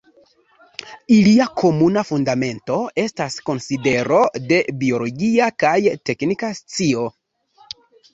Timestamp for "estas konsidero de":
3.03-4.57